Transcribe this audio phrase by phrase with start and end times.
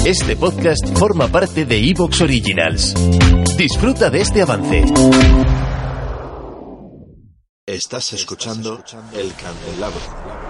[0.00, 2.92] Este podcast forma parte de Evox Originals.
[3.56, 4.82] Disfruta de este avance.
[7.64, 10.41] Estás escuchando El Candelabro.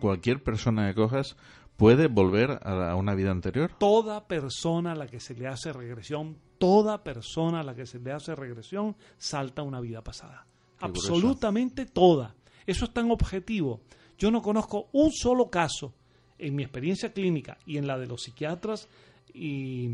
[0.00, 1.36] Cualquier persona que cojas
[1.76, 3.72] puede volver a, una vida anterior.
[3.78, 7.98] Toda persona a la que se le hace regresión, toda persona a la que se
[7.98, 10.46] le hace regresión, salta a una vida pasada.
[10.80, 12.34] Absolutamente toda.
[12.66, 13.80] Eso es tan objetivo.
[14.18, 15.94] Yo no conozco un solo caso
[16.38, 18.88] en mi experiencia clínica y en la de los psiquiatras
[19.32, 19.88] y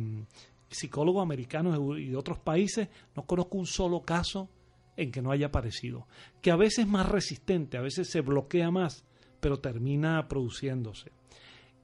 [0.71, 4.49] psicólogos americanos y de otros países, no conozco un solo caso
[4.97, 6.06] en que no haya aparecido.
[6.41, 9.04] Que a veces es más resistente, a veces se bloquea más,
[9.42, 11.10] pero termina produciéndose.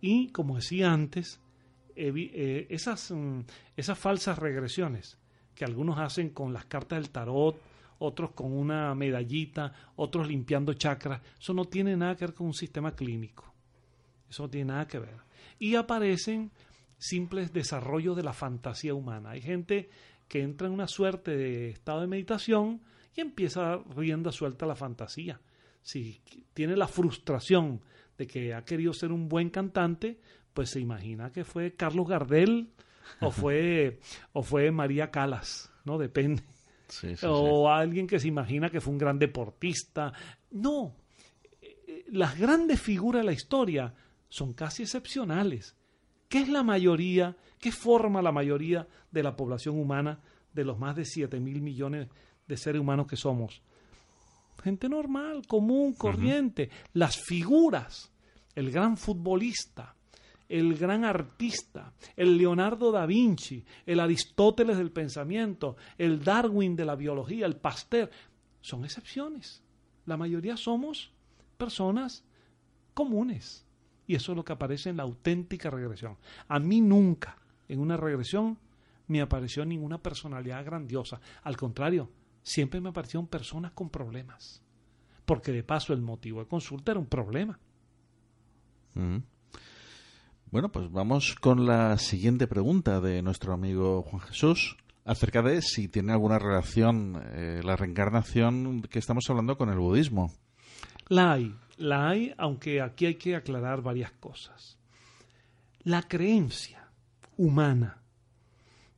[0.00, 1.40] Y como decía antes,
[1.96, 3.40] eh, esas, mm,
[3.76, 5.18] esas falsas regresiones
[5.56, 7.60] que algunos hacen con las cartas del tarot,
[7.98, 12.54] otros con una medallita, otros limpiando chakras, eso no tiene nada que ver con un
[12.54, 13.52] sistema clínico.
[14.30, 15.16] Eso no tiene nada que ver.
[15.58, 16.52] Y aparecen
[16.96, 19.30] simples desarrollos de la fantasía humana.
[19.30, 19.90] Hay gente
[20.28, 22.82] que entra en una suerte de estado de meditación
[23.16, 25.40] y empieza rienda suelta la fantasía
[25.82, 26.20] si
[26.54, 27.80] tiene la frustración
[28.16, 30.20] de que ha querido ser un buen cantante,
[30.52, 32.70] pues se imagina que fue Carlos Gardel
[33.20, 34.00] o fue,
[34.32, 35.98] o fue María Calas, ¿no?
[35.98, 36.42] Depende.
[37.22, 40.12] o alguien que se imagina que fue un gran deportista.
[40.50, 40.94] No,
[42.10, 43.94] las grandes figuras de la historia
[44.28, 45.76] son casi excepcionales.
[46.28, 47.36] ¿Qué es la mayoría?
[47.58, 50.20] ¿Qué forma la mayoría de la población humana
[50.52, 52.08] de los más de 7 mil millones
[52.46, 53.62] de seres humanos que somos?
[54.62, 56.70] Gente normal, común, corriente.
[56.94, 58.10] Las figuras,
[58.54, 59.94] el gran futbolista,
[60.48, 66.96] el gran artista, el Leonardo da Vinci, el Aristóteles del pensamiento, el Darwin de la
[66.96, 68.10] biología, el Pasteur,
[68.60, 69.62] son excepciones.
[70.06, 71.12] La mayoría somos
[71.56, 72.24] personas
[72.94, 73.64] comunes.
[74.06, 76.16] Y eso es lo que aparece en la auténtica regresión.
[76.48, 77.36] A mí nunca,
[77.68, 78.58] en una regresión,
[79.06, 81.20] me apareció ninguna personalidad grandiosa.
[81.42, 82.08] Al contrario,
[82.48, 84.62] siempre me aparecieron personas con problemas.
[85.26, 87.58] Porque de paso el motivo de consulta era un problema.
[90.50, 95.88] Bueno, pues vamos con la siguiente pregunta de nuestro amigo Juan Jesús acerca de si
[95.88, 100.32] tiene alguna relación eh, la reencarnación que estamos hablando con el budismo.
[101.08, 104.78] La hay, la hay, aunque aquí hay que aclarar varias cosas.
[105.82, 106.88] La creencia
[107.36, 108.02] humana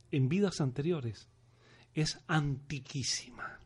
[0.09, 1.30] en vidas anteriores
[1.93, 3.59] es antiquísima.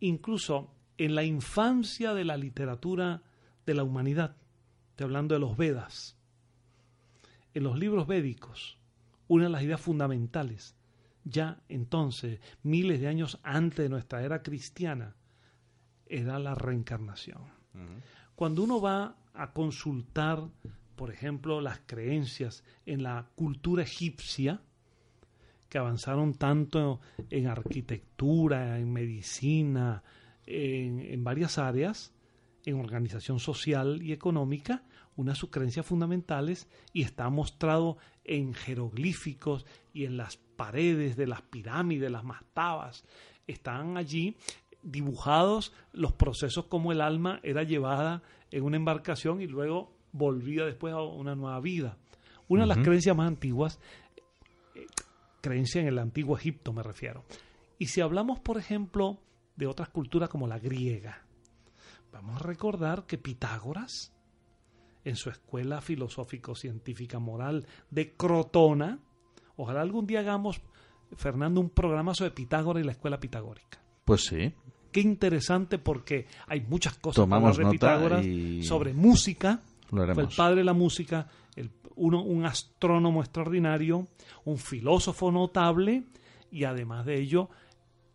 [0.00, 3.22] Incluso en la infancia de la literatura
[3.66, 4.36] de la humanidad,
[4.90, 6.16] estoy hablando de los Vedas,
[7.54, 8.78] en los libros védicos,
[9.28, 10.76] una de las ideas fundamentales,
[11.24, 15.16] ya entonces, miles de años antes de nuestra era cristiana,
[16.06, 17.42] era la reencarnación.
[18.34, 20.48] Cuando uno va a consultar,
[20.96, 24.60] por ejemplo, las creencias en la cultura egipcia,
[25.74, 27.00] que avanzaron tanto
[27.30, 30.04] en arquitectura, en medicina,
[30.46, 32.14] en, varias áreas,
[32.64, 34.84] en organización social y económica,
[35.16, 41.26] una de sus creencias fundamentales y está mostrado en jeroglíficos y en las paredes de
[41.26, 43.04] las pirámides, las mastabas,
[43.48, 44.36] están allí
[44.84, 48.22] dibujados los procesos como el alma era llevada
[48.52, 51.98] en una embarcación y luego volvía después a una nueva vida.
[52.46, 53.80] Una de las creencias más antiguas,
[55.44, 57.24] creencia en el antiguo Egipto me refiero.
[57.78, 59.18] Y si hablamos, por ejemplo,
[59.56, 61.26] de otras culturas como la griega,
[62.10, 64.14] vamos a recordar que Pitágoras,
[65.04, 69.00] en su escuela filosófico-científica moral de Crotona,
[69.56, 70.62] ojalá algún día hagamos,
[71.14, 73.78] Fernando, un programa sobre Pitágoras y la escuela pitagórica.
[74.06, 74.54] Pues sí.
[74.90, 78.24] Qué interesante porque hay muchas cosas Tomamos de Pitágoras
[78.62, 79.60] sobre música.
[79.90, 81.28] Fue el padre de la música,
[81.96, 84.08] uno, un astrónomo extraordinario,
[84.44, 86.04] un filósofo notable
[86.50, 87.50] y además de ello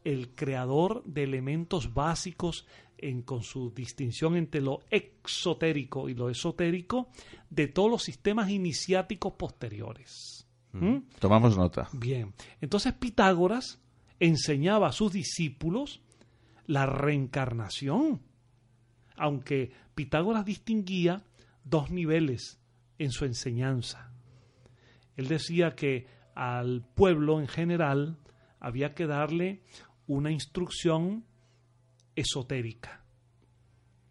[0.04, 2.66] el creador de elementos básicos
[2.98, 7.10] en, con su distinción entre lo exotérico y lo esotérico
[7.50, 10.48] de todos los sistemas iniciáticos posteriores.
[10.72, 10.98] ¿Mm?
[11.20, 11.90] Tomamos nota.
[11.94, 13.82] Bien, entonces Pitágoras
[14.20, 16.02] enseñaba a sus discípulos
[16.66, 18.22] la reencarnación,
[19.16, 21.24] aunque Pitágoras distinguía
[21.64, 22.60] dos niveles
[23.00, 24.12] en su enseñanza.
[25.16, 28.20] Él decía que al pueblo en general
[28.60, 29.64] había que darle
[30.06, 31.26] una instrucción
[32.16, 33.04] esotérica,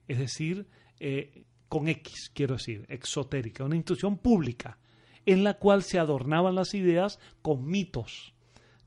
[0.09, 0.69] es decir,
[1.01, 4.79] eh, con X, quiero decir, exotérica, una instrucción pública,
[5.27, 8.35] en la cual se adornaban las ideas con mitos,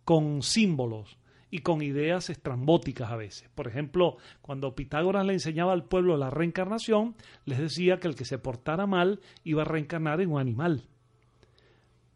[0.04, 1.18] con símbolos
[1.52, 3.50] y con ideas estrambóticas a veces.
[3.54, 7.16] Por ejemplo, cuando Pitágoras le enseñaba al pueblo la reencarnación,
[7.46, 10.86] les decía que el que se portara mal iba a reencarnar en un animal.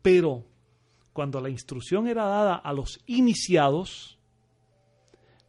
[0.01, 0.45] Pero
[1.11, 4.17] cuando la instrucción era dada a los iniciados,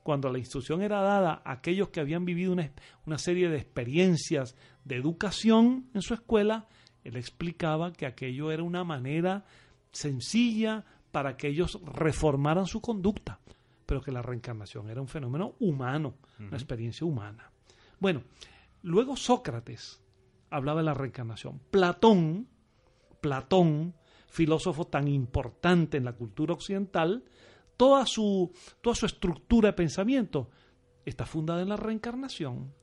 [0.02, 4.96] cuando la instrucción era dada a aquellos que habían vivido una, serie de experiencias de
[4.96, 6.68] educación en su escuela,
[7.02, 9.44] él explicaba que aquello era una manera
[9.90, 13.40] sencilla para que ellos reformaran su conducta,
[13.86, 17.50] pero que la reencarnación era un fenómeno humano, una experiencia humana.
[18.00, 18.24] Bueno,
[18.82, 20.02] luego Sócrates
[20.50, 21.60] hablaba de la reencarnación.
[21.70, 22.48] Platón,
[23.20, 23.94] Platón,
[24.28, 27.24] filósofo tan importante en la cultura occidental,
[27.76, 30.50] toda su, toda su estructura de pensamiento
[31.04, 32.74] está fundada en la reencarnación.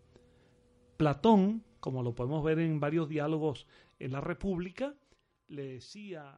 [0.97, 3.67] Platón, como lo podemos ver en varios diálogos
[4.00, 4.95] en la República,
[5.47, 6.38] le decía